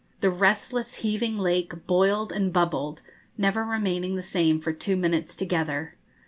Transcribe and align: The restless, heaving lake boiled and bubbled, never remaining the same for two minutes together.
The 0.21 0.31
restless, 0.31 0.95
heaving 1.05 1.37
lake 1.37 1.85
boiled 1.85 2.31
and 2.31 2.51
bubbled, 2.51 3.03
never 3.37 3.63
remaining 3.63 4.15
the 4.15 4.23
same 4.23 4.59
for 4.59 4.73
two 4.73 4.95
minutes 4.97 5.35
together. 5.35 5.95